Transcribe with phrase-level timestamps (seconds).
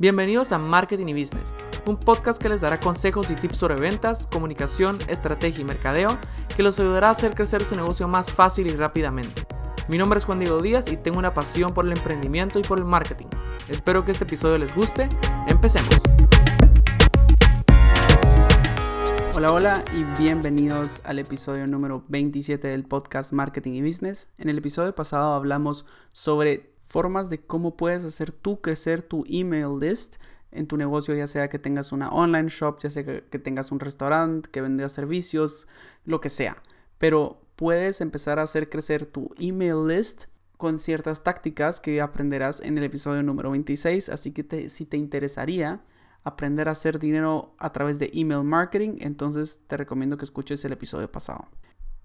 [0.00, 4.26] Bienvenidos a Marketing y Business, un podcast que les dará consejos y tips sobre ventas,
[4.28, 6.16] comunicación, estrategia y mercadeo
[6.56, 9.46] que los ayudará a hacer crecer su negocio más fácil y rápidamente.
[9.88, 12.78] Mi nombre es Juan Diego Díaz y tengo una pasión por el emprendimiento y por
[12.78, 13.26] el marketing.
[13.68, 15.06] Espero que este episodio les guste.
[15.48, 16.00] Empecemos.
[19.34, 24.30] Hola, hola y bienvenidos al episodio número 27 del podcast Marketing y Business.
[24.38, 29.78] En el episodio pasado hablamos sobre formas de cómo puedes hacer tú crecer tu email
[29.78, 30.16] list
[30.50, 33.78] en tu negocio, ya sea que tengas una online shop, ya sea que, tengas un
[33.78, 35.68] restaurante, que vendas servicios,
[36.04, 36.60] lo que sea.
[36.98, 40.24] Pero puedes empezar a hacer crecer tu email list
[40.56, 44.08] con ciertas tácticas que aprenderás en el episodio número 26.
[44.08, 45.84] Así que si te interesaría,
[46.24, 50.72] aprender a hacer dinero a través de email marketing, entonces te recomiendo que escuches el
[50.72, 51.46] episodio pasado.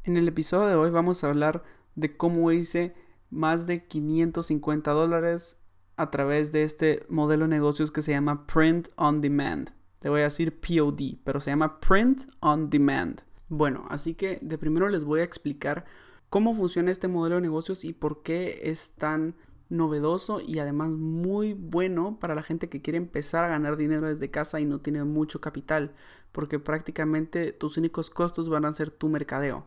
[0.03, 1.63] En el episodio de hoy vamos a hablar
[1.95, 2.93] de cómo hice
[3.29, 5.57] más de 550 dólares
[5.97, 9.71] a través de este modelo de negocios que se llama Print on Demand.
[10.01, 13.21] Le voy a decir POD, pero se llama Print on Demand.
[13.49, 15.85] Bueno, así que de primero les voy a explicar
[16.29, 19.35] cómo funciona este modelo de negocios y por qué es tan
[19.69, 24.29] novedoso y además muy bueno para la gente que quiere empezar a ganar dinero desde
[24.29, 25.93] casa y no tiene mucho capital,
[26.31, 29.65] porque prácticamente tus únicos costos van a ser tu mercadeo.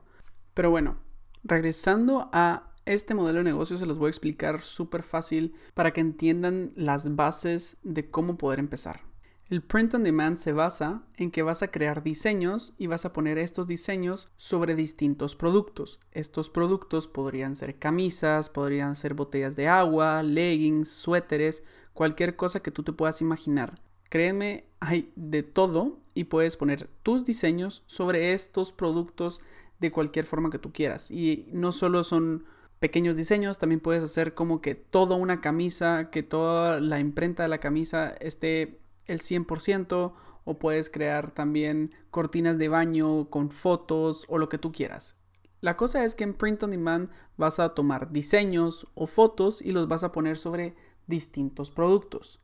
[0.55, 0.97] Pero bueno,
[1.43, 6.01] regresando a este modelo de negocio se los voy a explicar súper fácil para que
[6.01, 9.03] entiendan las bases de cómo poder empezar.
[9.51, 13.15] El print on demand se basa en que vas a crear diseños y vas a
[13.15, 16.01] poner estos diseños sobre distintos productos.
[16.13, 21.63] Estos productos podrían ser camisas, podrían ser botellas de agua, leggings, suéteres,
[21.95, 23.81] cualquier cosa que tú te puedas imaginar.
[24.11, 29.41] Créeme, hay de todo y puedes poner tus diseños sobre estos productos
[29.81, 31.11] de cualquier forma que tú quieras.
[31.11, 32.45] Y no solo son
[32.79, 37.49] pequeños diseños, también puedes hacer como que toda una camisa, que toda la imprenta de
[37.49, 40.13] la camisa esté el 100%
[40.45, 45.17] o puedes crear también cortinas de baño con fotos o lo que tú quieras.
[45.61, 49.73] La cosa es que en Print on Demand vas a tomar diseños o fotos y
[49.73, 52.41] los vas a poner sobre distintos productos.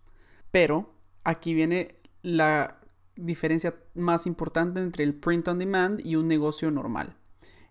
[0.51, 2.81] Pero aquí viene la
[3.15, 7.17] diferencia más importante entre el Print on Demand y un negocio normal.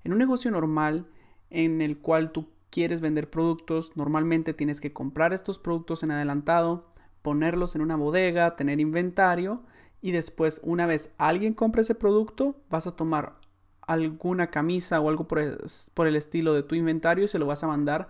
[0.06, 1.08] En un negocio normal
[1.54, 6.88] en el cual tú quieres vender productos, normalmente tienes que comprar estos productos en adelantado,
[7.22, 9.62] ponerlos en una bodega, tener inventario
[10.02, 13.36] y después una vez alguien compre ese producto, vas a tomar
[13.82, 17.68] alguna camisa o algo por el, estilo de tu inventario y se lo vas a
[17.68, 18.10] mandar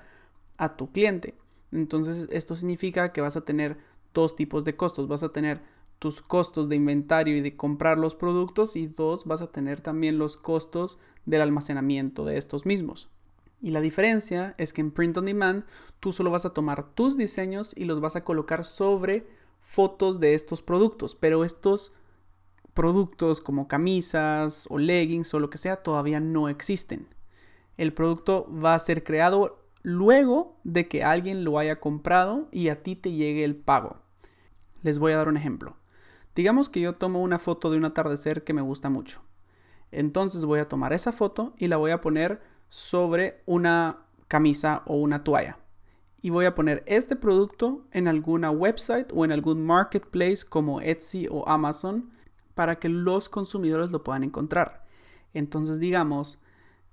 [0.57, 1.35] a tu cliente.
[1.73, 3.77] Entonces esto significa que vas a tener
[4.13, 5.09] dos tipos de costos.
[5.09, 5.61] Vas a tener
[5.99, 10.17] tus costos de inventario y de comprar los productos y dos, vas a tener también
[10.17, 13.09] los costos del almacenamiento de estos mismos.
[13.63, 15.63] Y la diferencia es que en Print on Demand
[16.01, 19.25] tú solo vas a tomar tus diseños y los vas a colocar sobre
[19.61, 21.93] fotos de estos productos, pero estos
[22.73, 27.07] productos como camisas o leggings o lo que sea todavía no existen.
[27.77, 32.83] El producto va a ser creado luego de que alguien lo haya comprado y a
[32.83, 34.01] ti te llegue el pago.
[34.81, 35.77] Les voy a dar un ejemplo.
[36.35, 39.21] Digamos que yo tomo una foto de un atardecer que me gusta mucho.
[39.89, 42.41] Entonces voy a tomar esa foto y la voy a poner
[42.73, 45.59] sobre una camisa o una toalla.
[46.23, 51.27] Y voy a poner este producto en alguna website o en algún marketplace como Etsy
[51.29, 52.09] o Amazon
[52.55, 54.85] para que los consumidores lo puedan encontrar.
[55.35, 56.39] Entonces digamos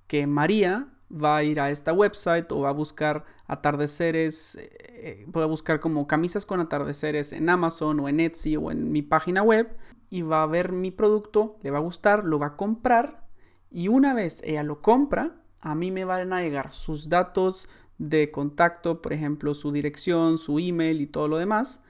[0.06, 5.44] que María va a ir a esta website o va a buscar atardeceres, eh, va
[5.44, 9.42] a buscar como camisas con atardeceres en Amazon o en Etsy o en mi página
[9.42, 9.74] web
[10.10, 13.26] y va a ver mi producto, le va a gustar, lo va a comprar
[13.70, 18.30] y una vez ella lo compra, a mí me van a llegar sus datos de
[18.30, 21.82] contacto, por ejemplo, su dirección, su email y todo lo demás.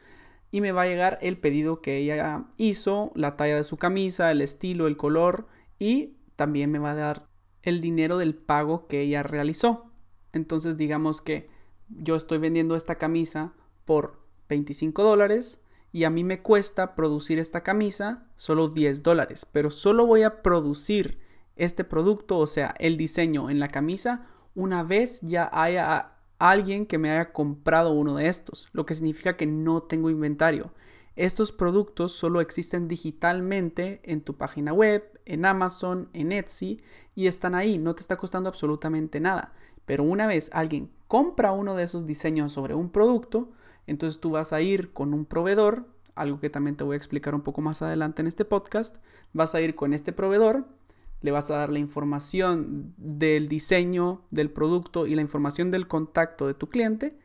[0.50, 4.30] Y me va a llegar el pedido que ella hizo, la talla de su camisa,
[4.32, 5.47] el estilo, el color
[5.78, 7.28] y también me va a dar
[7.62, 9.92] el dinero del pago que ella realizó.
[10.33, 11.48] Entonces digamos que
[11.89, 13.53] yo estoy vendiendo esta camisa
[13.84, 15.60] por 25 dólares
[15.92, 20.42] y a mí me cuesta producir esta camisa solo 10 dólares, pero solo voy a
[20.42, 21.18] producir
[21.60, 26.97] este producto, o sea, el diseño en la camisa, una vez ya haya alguien que
[26.97, 30.72] me haya comprado uno de estos, lo que significa que no tengo inventario.
[31.16, 36.80] Estos productos solo existen digitalmente en tu página web, en Amazon, en Etsy
[37.15, 39.53] y están ahí, no te está costando absolutamente nada.
[39.84, 43.51] Pero una vez alguien compra uno de esos diseños sobre un producto,
[43.86, 47.34] entonces tú vas a ir con un proveedor, algo que también te voy a explicar
[47.34, 48.97] un poco más adelante en este podcast,
[49.34, 50.79] vas a ir con este proveedor
[51.22, 56.46] le vas a dar la información del diseño del producto y la información del contacto
[56.46, 57.16] de tu cliente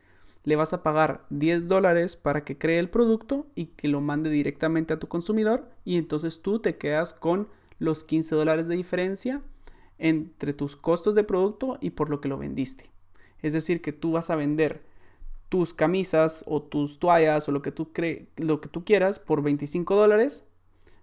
[0.44, 4.30] le vas a pagar 10 dólares para que cree el producto y que lo mande
[4.30, 7.48] directamente a tu consumidor y entonces tú te quedas con
[7.80, 9.42] los 15 dólares de diferencia
[9.98, 12.92] entre tus costos de producto y por lo que lo vendiste.
[13.42, 14.84] Es decir, que tú vas a vender
[15.50, 17.90] tus camisas o tus toallas o lo que tú,
[18.38, 20.46] lo que tú quieras por 25 dólares,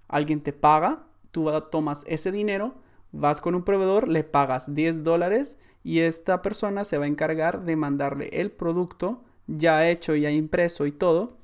[0.08, 2.74] alguien te paga, tú tomas ese dinero,
[3.12, 7.64] vas con un proveedor, le pagas 10 dólares y esta persona se va a encargar
[7.64, 11.38] de mandarle el producto ya hecho, ya impreso y todo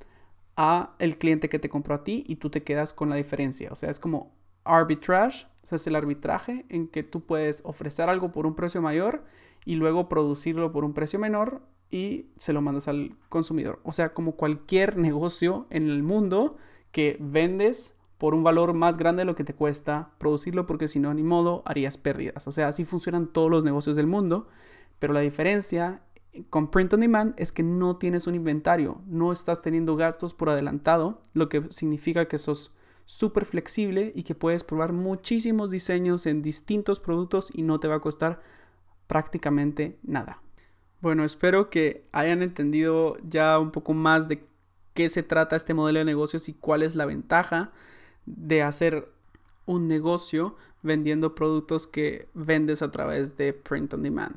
[0.57, 3.71] a el cliente que te compró a ti y tú te quedas con la diferencia.
[3.71, 4.33] O sea, es como
[4.65, 9.25] arbitrage, o es el arbitraje en que tú puedes ofrecer algo por un precio mayor
[9.65, 13.81] y luego producirlo por un precio menor y se lo mandas al consumidor.
[13.83, 16.57] O sea, como cualquier negocio en el mundo
[16.93, 20.99] que vendes por un valor más grande de lo que te cuesta producirlo porque si
[20.99, 22.47] no, ni modo, harías pérdidas.
[22.49, 24.49] O sea, así funcionan todos los negocios del mundo,
[24.99, 26.03] pero la diferencia
[26.51, 30.51] con print on demand es que no tienes un inventario, no estás teniendo gastos por
[30.51, 32.73] adelantado, lo que significa que sos
[33.05, 37.97] súper flexible y que puedes probar muchísimos diseños en distintos productos y no te va
[37.97, 38.43] a costar
[39.07, 40.43] prácticamente nada.
[41.01, 44.45] Bueno, espero que hayan entendido ya un poco más de
[44.93, 47.73] qué se trata este modelo de negocios y cuál es la ventaja
[48.37, 49.13] de hacer
[49.67, 54.37] un negocio vendiendo productos que vendes a través de print on demand.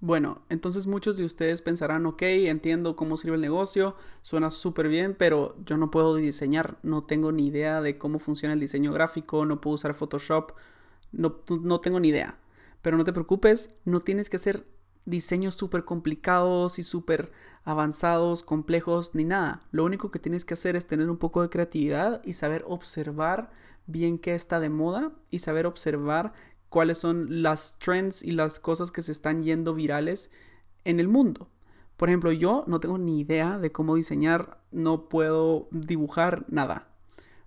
[0.00, 5.14] Bueno, entonces muchos de ustedes pensarán, ok, entiendo cómo sirve el negocio, suena súper bien,
[5.18, 9.46] pero yo no puedo diseñar, no tengo ni idea de cómo funciona el diseño gráfico,
[9.46, 10.52] no puedo usar Photoshop,
[11.12, 12.38] no, no tengo ni idea.
[12.82, 14.66] Pero no te preocupes, no tienes que hacer
[15.06, 17.32] diseños súper complicados y súper
[17.64, 19.62] avanzados, complejos, ni nada.
[19.70, 23.50] Lo único que tienes que hacer es tener un poco de creatividad y saber observar
[23.86, 26.32] bien qué está de moda y saber observar
[26.68, 30.30] cuáles son las trends y las cosas que se están yendo virales
[30.84, 31.48] en el mundo.
[31.96, 36.88] Por ejemplo, yo no tengo ni idea de cómo diseñar, no puedo dibujar nada.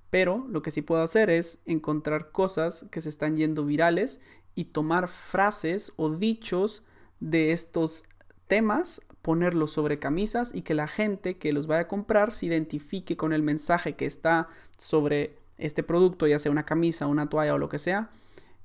[0.09, 4.19] Pero lo que sí puedo hacer es encontrar cosas que se están yendo virales
[4.55, 6.83] y tomar frases o dichos
[7.19, 8.05] de estos
[8.47, 13.17] temas, ponerlos sobre camisas y que la gente que los vaya a comprar se identifique
[13.17, 17.57] con el mensaje que está sobre este producto, ya sea una camisa, una toalla o
[17.57, 18.09] lo que sea,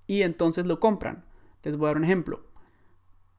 [0.06, 1.24] y entonces lo compran.
[1.62, 2.44] Les voy a dar un ejemplo.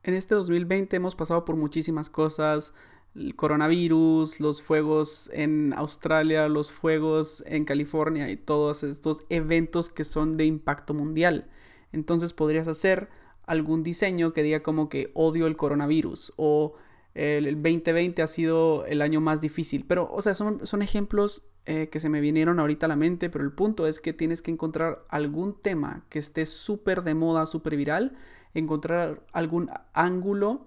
[0.03, 2.73] En este 2020 hemos pasado por muchísimas cosas,
[3.15, 10.03] el coronavirus, los fuegos en Australia, los fuegos en California y todos estos eventos que
[10.03, 11.49] son de impacto mundial.
[11.91, 13.09] Entonces podrías hacer
[13.45, 16.75] algún diseño que diga como que odio el coronavirus o
[17.15, 19.85] el 2020 ha sido el año más difícil.
[19.87, 23.29] Pero, o sea, son, son ejemplos eh, que se me vinieron ahorita a la mente,
[23.29, 27.45] pero el punto es que tienes que encontrar algún tema que esté súper de moda,
[27.45, 28.17] súper viral,
[28.53, 30.65] encontrar algún ángulo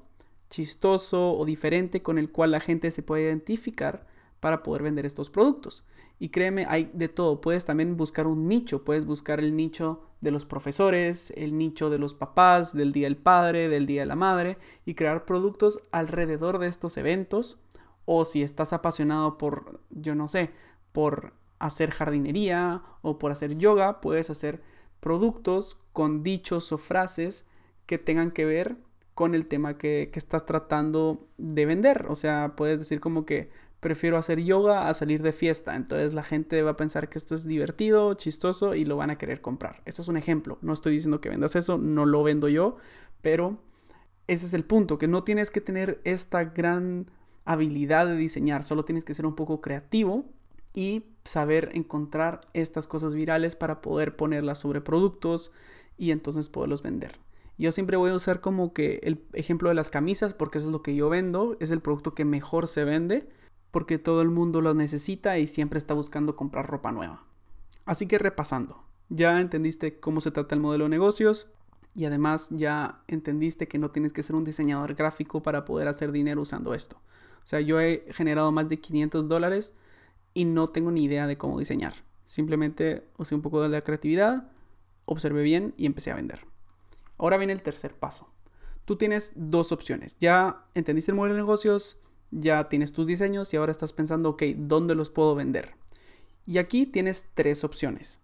[0.50, 4.06] chistoso o diferente con el cual la gente se pueda identificar
[4.40, 5.84] para poder vender estos productos.
[6.18, 7.40] Y créeme, hay de todo.
[7.40, 8.84] Puedes también buscar un nicho.
[8.84, 13.16] Puedes buscar el nicho de los profesores, el nicho de los papás, del Día del
[13.16, 17.58] Padre, del Día de la Madre y crear productos alrededor de estos eventos.
[18.04, 20.50] O si estás apasionado por, yo no sé,
[20.92, 24.62] por hacer jardinería o por hacer yoga, puedes hacer
[25.00, 27.44] productos con dichos o frases
[27.86, 28.76] que tengan que ver
[29.18, 32.06] con el tema que, que estás tratando de vender.
[32.08, 33.50] O sea, puedes decir como que
[33.80, 35.74] prefiero hacer yoga a salir de fiesta.
[35.74, 39.18] Entonces la gente va a pensar que esto es divertido, chistoso y lo van a
[39.18, 39.82] querer comprar.
[39.86, 40.58] Eso es un ejemplo.
[40.62, 42.76] No estoy diciendo que vendas eso, no lo vendo yo,
[43.20, 43.58] pero
[44.28, 47.10] ese es el punto, que no tienes que tener esta gran
[47.44, 50.26] habilidad de diseñar, solo tienes que ser un poco creativo
[50.74, 55.50] y saber encontrar estas cosas virales para poder ponerlas sobre productos
[55.96, 57.18] y entonces poderlos vender.
[57.58, 60.72] Yo siempre voy a usar como que el ejemplo de las camisas porque eso es
[60.72, 63.28] lo que yo vendo, es el producto que mejor se vende
[63.72, 67.24] porque todo el mundo lo necesita y siempre está buscando comprar ropa nueva.
[67.84, 71.48] Así que repasando, ya entendiste cómo se trata el modelo de negocios
[71.94, 76.12] y además ya entendiste que no tienes que ser un diseñador gráfico para poder hacer
[76.12, 76.96] dinero usando esto.
[77.42, 79.74] O sea, yo he generado más de 500 dólares
[80.32, 81.94] y no tengo ni idea de cómo diseñar.
[82.24, 84.52] Simplemente usé un poco de la creatividad,
[85.06, 86.46] observé bien y empecé a vender.
[87.18, 88.32] Ahora viene el tercer paso.
[88.84, 90.16] Tú tienes dos opciones.
[90.18, 94.42] Ya entendiste el modelo de negocios, ya tienes tus diseños y ahora estás pensando, ok,
[94.56, 95.74] ¿dónde los puedo vender?
[96.46, 98.20] Y aquí tienes tres opciones.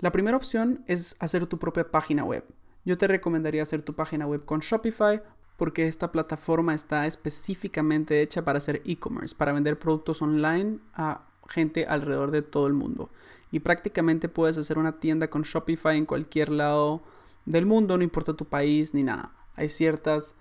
[0.00, 2.44] La primera opción es hacer tu propia página web.
[2.84, 5.22] Yo te recomendaría hacer tu página web con Shopify
[5.56, 11.86] porque esta plataforma está específicamente hecha para hacer e-commerce, para vender productos online a gente
[11.86, 13.10] alrededor de todo el mundo.
[13.50, 17.02] Y prácticamente puedes hacer una tienda con Shopify en cualquier lado
[17.46, 19.34] del mundo, no importa tu país ni nada.
[19.54, 20.34] Hay ciertas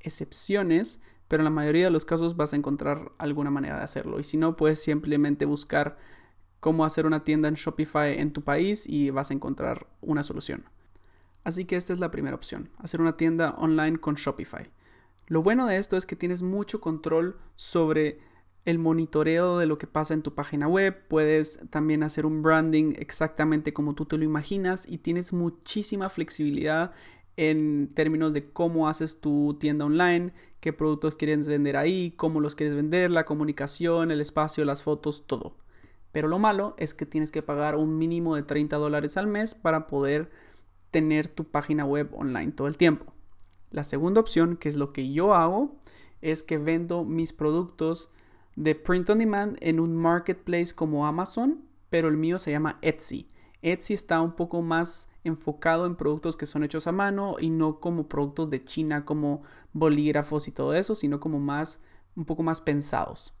[0.00, 4.18] excepciones pero en la mayoría de los casos vas a encontrar alguna manera de hacerlo.
[4.18, 5.96] Y si no, puedes simplemente buscar
[6.58, 10.64] cómo hacer una tienda en Shopify en tu país y vas a encontrar una solución.
[11.44, 14.72] Así que esta es la primera opción, hacer una tienda online con Shopify.
[15.28, 18.18] Lo bueno de esto es que tienes mucho control sobre
[18.64, 22.94] el monitoreo de lo que pasa en tu página web, puedes también hacer un branding
[22.98, 26.92] exactamente como tú te lo imaginas y tienes muchísima flexibilidad
[27.36, 32.54] en términos de cómo haces tu tienda online, qué productos quieres vender ahí, cómo los
[32.54, 35.56] quieres vender, la comunicación, el espacio, las fotos, todo.
[36.12, 39.54] Pero lo malo es que tienes que pagar un mínimo de 30 dólares al mes
[39.54, 40.30] para poder
[40.90, 43.14] tener tu página web online todo el tiempo.
[43.70, 45.78] La segunda opción, que es lo que yo hago,
[46.20, 48.10] es que vendo mis productos
[48.60, 53.26] de print on demand en un marketplace como Amazon, pero el mío se llama Etsy.
[53.62, 57.80] Etsy está un poco más enfocado en productos que son hechos a mano y no
[57.80, 61.80] como productos de China como bolígrafos y todo eso, sino como más
[62.14, 63.34] un poco más pensados.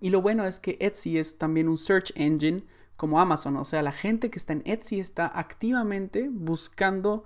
[0.00, 2.64] Y lo bueno es que Etsy es también un search engine
[2.96, 7.22] como Amazon, o sea, la gente que está en Etsy está activamente buscando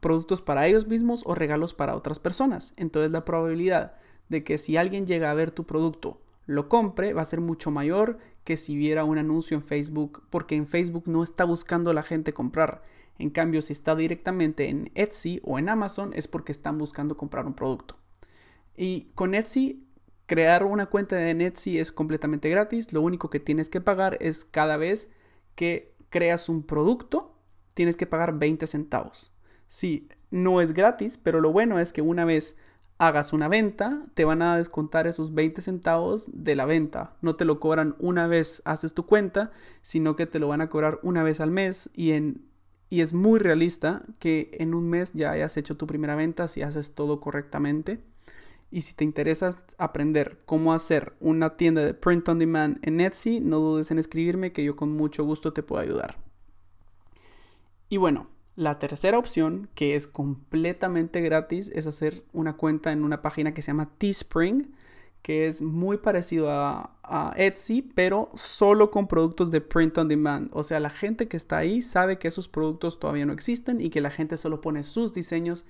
[0.00, 2.72] productos para ellos mismos o regalos para otras personas.
[2.76, 3.96] Entonces la probabilidad
[4.28, 7.70] de que si alguien llega a ver tu producto lo compre va a ser mucho
[7.70, 12.02] mayor que si viera un anuncio en Facebook, porque en Facebook no está buscando la
[12.02, 12.82] gente comprar.
[13.18, 17.46] En cambio, si está directamente en Etsy o en Amazon es porque están buscando comprar
[17.46, 17.96] un producto.
[18.76, 19.86] Y con Etsy,
[20.26, 22.92] crear una cuenta de Etsy es completamente gratis.
[22.92, 25.10] Lo único que tienes que pagar es cada vez
[25.54, 27.36] que creas un producto,
[27.74, 29.32] tienes que pagar 20 centavos.
[29.66, 32.56] Sí, no es gratis, pero lo bueno es que una vez
[32.98, 37.16] hagas una venta, te van a descontar esos 20 centavos de la venta.
[37.20, 40.68] No te lo cobran una vez haces tu cuenta, sino que te lo van a
[40.68, 42.46] cobrar una vez al mes y, en,
[42.88, 46.62] y es muy realista que en un mes ya hayas hecho tu primera venta si
[46.62, 48.02] haces todo correctamente.
[48.70, 53.40] Y si te interesa aprender cómo hacer una tienda de print on demand en Etsy,
[53.40, 56.18] no dudes en escribirme que yo con mucho gusto te puedo ayudar.
[57.88, 63.20] Y bueno, la tercera opción, que es completamente gratis, es hacer una cuenta en una
[63.20, 64.74] página que se llama Teespring,
[65.20, 66.92] que es muy parecido a,
[67.36, 70.50] Etsy, pero solo con productos de print on demand.
[70.52, 73.90] O sea, la gente que está ahí sabe que esos productos todavía no existen y
[73.90, 75.66] que la gente solo pone sus diseños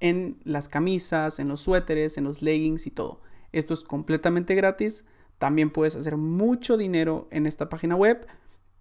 [0.00, 3.20] en las camisas, en los suéteres, en los leggings y todo.
[3.52, 5.04] Esto es completamente gratis.
[5.38, 8.26] También puedes hacer mucho dinero en esta página web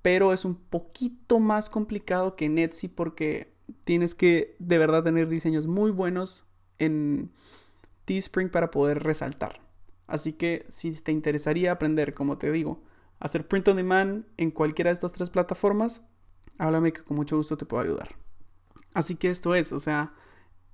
[0.01, 3.53] pero es un poquito más complicado que en Etsy porque
[3.84, 6.46] tienes que de verdad tener diseños muy buenos
[6.77, 7.32] en
[8.06, 9.62] Teespring para poder resaltar.
[10.08, 12.82] Así que si te interesaría aprender, como te digo,
[13.20, 16.01] hacer print on demand en cualquiera de estas tres plataformas,
[16.58, 18.15] háblame que con mucho gusto te puedo ayudar.
[18.94, 20.13] Así que esto es, o sea,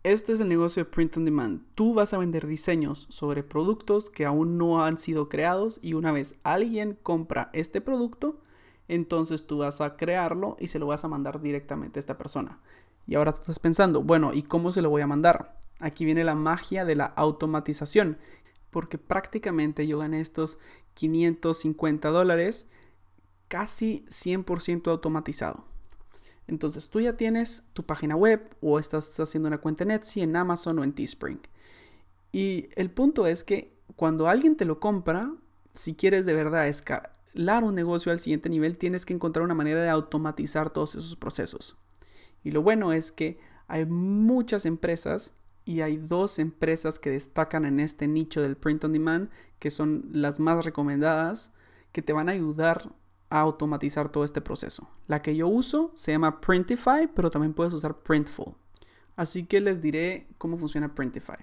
[0.03, 1.65] este es el negocio de print on demand.
[1.75, 6.11] Tú vas a vender diseños sobre productos que aún no han sido creados y una
[6.11, 8.41] vez alguien compra este producto,
[8.87, 12.59] entonces tú vas a crearlo y se lo vas a mandar directamente a esta persona.
[13.07, 15.57] Y ahora estás pensando, bueno, ¿y cómo se lo voy a mandar?
[15.79, 18.17] Aquí viene la magia de la automatización,
[18.69, 20.57] porque prácticamente yo gané estos
[20.95, 22.67] 550 dólares
[23.47, 25.65] casi 100% automatizado.
[26.47, 30.35] Entonces tú ya tienes tu página web o estás haciendo una cuenta en Etsy, en
[30.35, 31.39] Amazon o en Teespring.
[32.31, 35.31] Y el punto es que cuando alguien te lo compra,
[35.73, 36.67] si quieres de verdad
[37.35, 41.77] un negocio al siguiente nivel, tienes que encontrar una manera de automatizar todos esos procesos.
[42.43, 45.33] Y lo bueno es que hay muchas empresas
[45.65, 50.05] y hay dos empresas que destacan en este nicho del print on demand, que son
[50.11, 51.51] las más recomendadas,
[51.91, 52.93] que te van a ayudar
[53.29, 54.87] a automatizar todo este proceso.
[55.07, 58.53] La que yo uso se llama Printify, pero también puedes usar Printful.
[59.15, 61.37] Así que les diré cómo funciona Printify.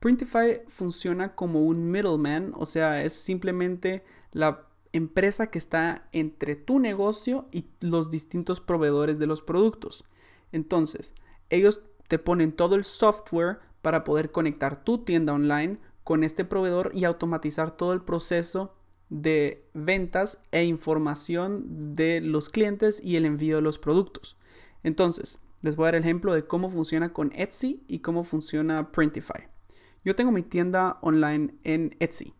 [0.00, 6.78] Printify funciona como un middleman, o sea, es simplemente la empresa que está entre tu
[6.78, 10.04] negocio y los distintos proveedores de los productos.
[10.52, 11.14] Entonces,
[11.50, 16.90] ellos te ponen todo el software para poder conectar tu tienda online con este proveedor
[16.94, 18.74] y automatizar todo el proceso
[19.10, 24.36] de ventas e información de los clientes y el envío de los productos.
[24.82, 28.92] Entonces, les voy a dar el ejemplo de cómo funciona con Etsy y cómo funciona
[28.92, 29.48] Printify.
[30.04, 32.34] Yo tengo mi tienda online en Etsy.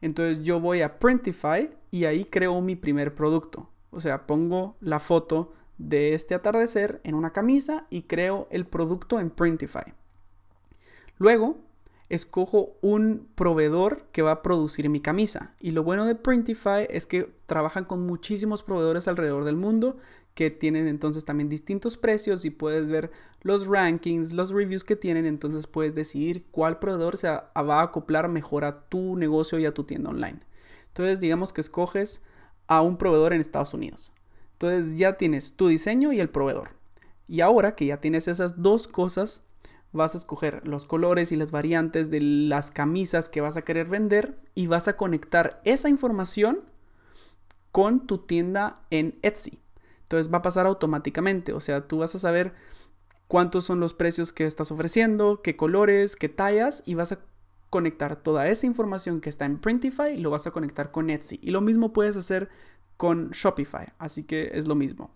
[0.00, 3.68] Entonces yo voy a Printify y ahí creo mi primer producto.
[3.90, 9.20] O sea, pongo la foto de este atardecer en una camisa y creo el producto
[9.20, 9.94] en Printify.
[11.18, 11.58] Luego,
[12.08, 15.54] escojo un proveedor que va a producir mi camisa.
[15.60, 19.96] Y lo bueno de Printify es que trabajan con muchísimos proveedores alrededor del mundo
[20.36, 25.24] que tienen entonces también distintos precios y puedes ver los rankings, los reviews que tienen,
[25.24, 29.72] entonces puedes decidir cuál proveedor se va a acoplar mejor a tu negocio y a
[29.72, 30.40] tu tienda online.
[30.88, 32.20] Entonces digamos que escoges
[32.66, 34.12] a un proveedor en Estados Unidos.
[34.52, 36.72] Entonces ya tienes tu diseño y el proveedor.
[37.26, 39.42] Y ahora que ya tienes esas dos cosas,
[39.92, 43.88] vas a escoger los colores y las variantes de las camisas que vas a querer
[43.88, 46.60] vender y vas a conectar esa información
[47.72, 49.60] con tu tienda en Etsy.
[50.06, 52.54] Entonces va a pasar automáticamente, o sea, tú vas a saber
[53.26, 57.18] cuántos son los precios que estás ofreciendo, qué colores, qué tallas y vas a
[57.70, 61.40] conectar toda esa información que está en Printify, lo vas a conectar con Etsy.
[61.42, 62.48] Y lo mismo puedes hacer
[62.96, 65.10] con Shopify, así que es lo mismo.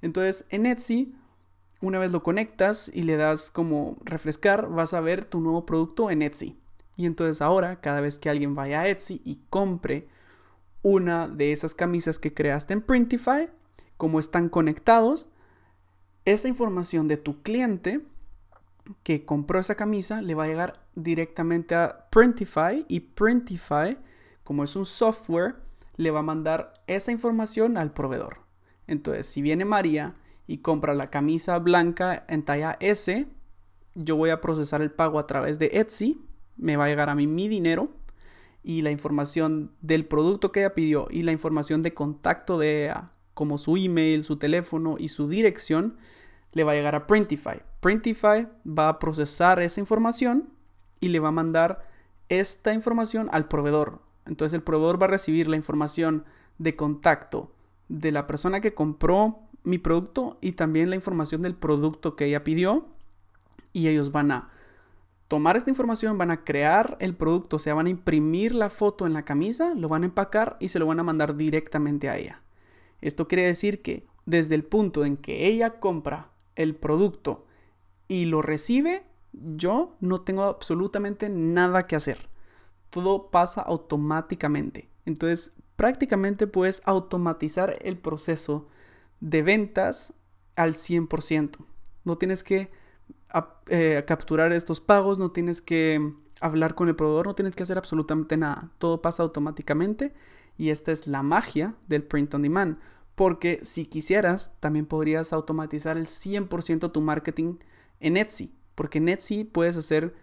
[0.00, 1.12] Entonces en Etsy,
[1.80, 6.08] una vez lo conectas y le das como refrescar, vas a ver tu nuevo producto
[6.08, 6.56] en Etsy.
[6.96, 10.08] Y entonces ahora, cada vez que alguien vaya a Etsy y compre
[10.82, 13.50] una de esas camisas que creaste en Printify,
[13.96, 15.26] como están conectados,
[16.24, 18.02] esa información de tu cliente
[19.02, 23.96] que compró esa camisa le va a llegar directamente a Printify y Printify,
[24.44, 25.56] como es un software,
[25.96, 28.38] le va a mandar esa información al proveedor.
[28.86, 30.14] Entonces, si viene María
[30.46, 33.26] y compra la camisa blanca en talla S,
[33.94, 36.20] yo voy a procesar el pago a través de Etsy,
[36.56, 37.90] me va a llegar a mí mi dinero
[38.62, 43.12] y la información del producto que ella pidió y la información de contacto de ella
[43.36, 45.98] como su email, su teléfono y su dirección,
[46.52, 47.60] le va a llegar a Printify.
[47.80, 50.48] Printify va a procesar esa información
[51.00, 51.86] y le va a mandar
[52.30, 54.00] esta información al proveedor.
[54.24, 56.24] Entonces el proveedor va a recibir la información
[56.56, 57.52] de contacto
[57.90, 62.42] de la persona que compró mi producto y también la información del producto que ella
[62.42, 62.86] pidió.
[63.74, 64.48] Y ellos van a
[65.28, 69.06] tomar esta información, van a crear el producto, o sea, van a imprimir la foto
[69.06, 72.16] en la camisa, lo van a empacar y se lo van a mandar directamente a
[72.16, 72.40] ella.
[73.00, 77.46] Esto quiere decir que desde el punto en que ella compra el producto
[78.08, 82.28] y lo recibe, yo no tengo absolutamente nada que hacer.
[82.90, 84.88] Todo pasa automáticamente.
[85.04, 88.68] Entonces, prácticamente puedes automatizar el proceso
[89.20, 90.12] de ventas
[90.56, 91.58] al 100%.
[92.04, 92.70] No tienes que
[93.68, 97.78] eh, capturar estos pagos, no tienes que hablar con el proveedor, no tienes que hacer
[97.78, 98.70] absolutamente nada.
[98.78, 100.14] Todo pasa automáticamente
[100.58, 102.78] y esta es la magia del print on demand.
[103.14, 107.56] Porque si quisieras, también podrías automatizar el 100% tu marketing
[108.00, 108.54] en Etsy.
[108.74, 110.14] Porque en Etsy puedes hacer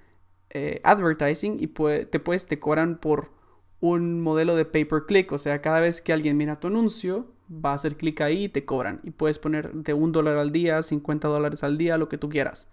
[0.52, 3.32] eh, advertising y te puedes, te cobran por
[3.80, 5.32] un modelo de pay per click.
[5.32, 8.50] O sea, cada vez que alguien mira tu anuncio, va a hacer clic ahí y
[8.50, 9.02] te cobran.
[9.04, 12.30] Y puedes poner de un dólar al día, 50 dólares al día, lo que tú
[12.30, 12.70] quieras.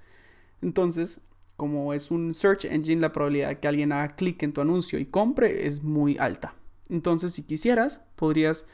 [0.60, 1.22] Entonces,
[1.56, 4.98] como es un search engine, la probabilidad de que alguien haga clic en tu anuncio
[4.98, 6.54] y compre es muy alta.
[6.90, 8.66] Entonces, si quisieras, podrías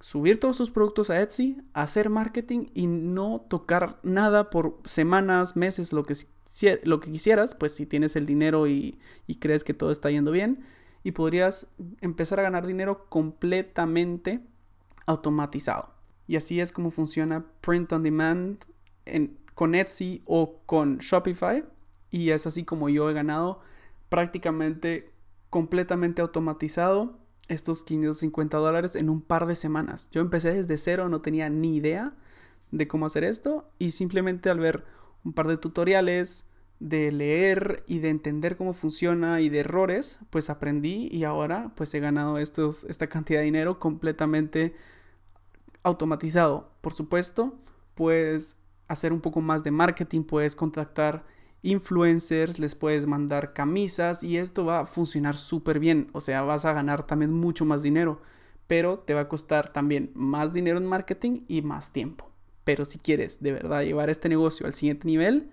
[0.00, 5.92] subir todos tus productos a Etsy, hacer marketing y no tocar nada por semanas, meses,
[5.92, 6.14] lo que,
[6.84, 8.98] lo que quisieras, pues si tienes el dinero y,
[9.40, 10.64] crees que todo está yendo bien,
[11.02, 11.66] y podrías
[12.00, 14.40] empezar a ganar dinero completamente
[15.06, 15.90] automatizado.
[16.26, 18.64] Y así es como funciona Print on Demand
[19.54, 21.64] con Etsy o con Shopify.
[22.10, 23.60] Y es así como yo he ganado
[24.08, 25.12] prácticamente
[25.50, 30.08] completamente automatizado estos 550 dólares en un par de semanas.
[30.10, 32.14] Yo empecé desde cero, no tenía ni idea
[32.70, 34.84] de cómo hacer esto y simplemente al ver
[35.24, 36.46] un par de tutoriales,
[36.80, 41.94] de leer y de entender cómo funciona y de errores, pues aprendí y ahora pues
[41.94, 44.74] he ganado estos, esta cantidad de dinero completamente
[45.82, 46.70] automatizado.
[46.80, 47.54] Por supuesto,
[47.94, 48.56] puedes
[48.88, 51.24] hacer un poco más de marketing, puedes contactar
[51.64, 56.08] influencers, les puedes mandar camisas y esto va a funcionar súper bien.
[56.12, 58.20] O sea, vas a ganar también mucho más dinero,
[58.66, 62.30] pero te va a costar también más dinero en marketing y más tiempo.
[62.64, 65.50] Pero si quieres de verdad llevar este negocio al siguiente nivel,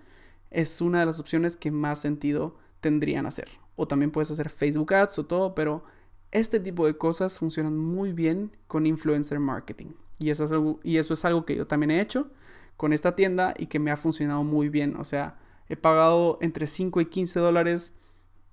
[0.50, 3.48] es una de las opciones que más sentido tendrían hacer.
[3.74, 5.82] O también puedes hacer Facebook Ads o todo, pero
[6.30, 9.92] este tipo de cosas funcionan muy bien con influencer marketing.
[10.18, 12.30] Y eso es algo, y eso es algo que yo también he hecho
[12.76, 14.96] con esta tienda y que me ha funcionado muy bien.
[14.96, 17.94] O sea, he pagado entre 5 y 15 dólares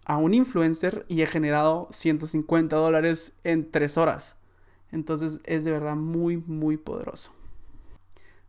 [0.05, 4.37] a un influencer y he generado 150 dólares en 3 horas.
[4.91, 7.31] Entonces es de verdad muy, muy poderoso.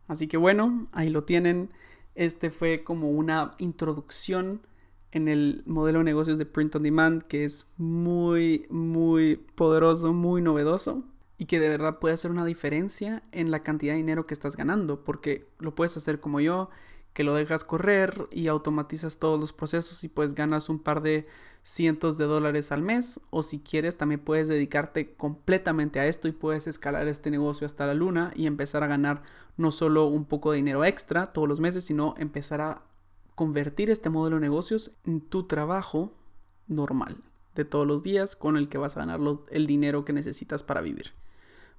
[0.07, 1.69] Así que bueno, ahí lo tienen.
[2.15, 4.61] Este fue como una introducción
[5.11, 10.41] en el modelo de negocios de print on demand que es muy, muy poderoso, muy
[10.41, 11.03] novedoso
[11.37, 14.55] y que de verdad puede hacer una diferencia en la cantidad de dinero que estás
[14.55, 16.69] ganando, porque lo puedes hacer como yo,
[17.13, 21.27] que lo dejas correr y automatizas todos los procesos y pues ganas un par de
[21.63, 26.31] cientos de dólares al mes o si quieres también puedes dedicarte completamente a esto y
[26.31, 29.21] puedes escalar este negocio hasta la luna y empezar a ganar
[29.57, 32.81] no solo un poco de dinero extra todos los meses sino empezar a
[33.35, 36.13] convertir este modelo de negocios en tu trabajo
[36.67, 37.17] normal
[37.55, 39.19] de todos los días con el que vas a ganar
[39.49, 41.13] el dinero que necesitas para vivir.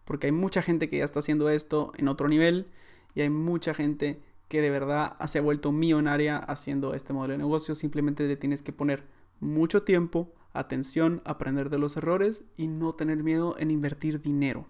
[0.04, 2.68] Porque hay mucha gente que ya está haciendo esto en otro nivel
[3.14, 7.38] y hay mucha gente que de verdad se ha vuelto millonaria haciendo este modelo de
[7.38, 7.74] negocio.
[7.74, 9.06] Simplemente le tienes que poner
[9.40, 14.66] mucho tiempo, atención, aprender de los errores y no tener miedo en invertir dinero.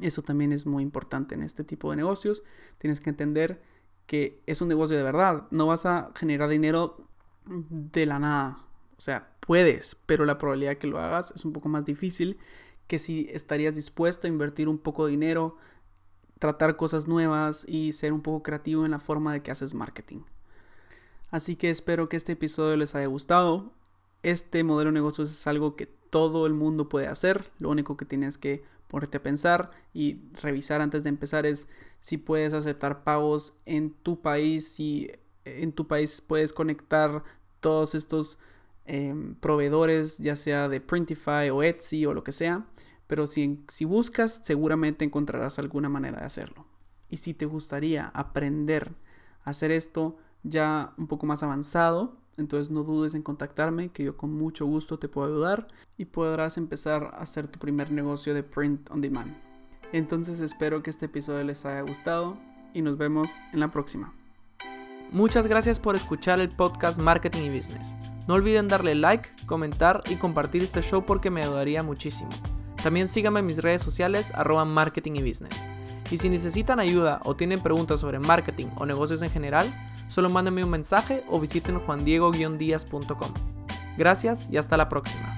[0.00, 2.44] Eso también es muy importante en este tipo de negocios.
[2.78, 3.60] Tienes que entender
[4.06, 5.48] que es un negocio de verdad.
[5.50, 7.06] No vas a generar dinero
[7.44, 8.64] de la nada.
[8.96, 12.38] O sea, puedes, pero la probabilidad de que lo hagas es un poco más difícil
[12.86, 15.58] que si estarías dispuesto a invertir un poco de dinero,
[16.38, 20.20] tratar cosas nuevas y ser un poco creativo en la forma de que haces marketing.
[21.30, 23.72] Así que espero que este episodio les haya gustado.
[24.22, 27.50] Este modelo de negocios es algo que todo el mundo puede hacer.
[27.58, 31.66] Lo único que tienes que ponerte a pensar y revisar antes de empezar es
[32.00, 35.10] si puedes aceptar pagos en tu país, si
[35.44, 37.24] en tu país puedes conectar
[37.58, 38.38] todos estos
[38.84, 42.64] em, proveedores, ya sea de Printify o Etsy o lo que sea.
[43.14, 46.66] Pero si, buscas, seguramente encontrarás alguna manera de hacerlo.
[47.08, 48.96] Y si te gustaría aprender
[49.44, 54.16] a hacer esto ya un poco más avanzado, entonces no dudes en contactarme, que yo
[54.16, 58.42] con mucho gusto te puedo ayudar y podrás empezar a hacer tu primer negocio de
[58.42, 59.32] print on demand.
[59.92, 62.36] Entonces espero que este episodio les haya gustado
[62.72, 64.12] y nos vemos en la próxima.
[65.12, 67.94] Muchas gracias por escuchar el podcast Marketing y Business.
[68.26, 72.30] No olviden darle like, comentar y compartir este show porque me ayudaría muchísimo.
[72.84, 75.64] También síganme en mis redes sociales arroba marketing y business.
[76.10, 79.74] Y si necesitan ayuda o tienen preguntas sobre marketing o negocios en general,
[80.08, 83.32] solo mándenme un mensaje o visiten juandiego-díaz.com.
[83.96, 85.34] Gracias y hasta la próxima.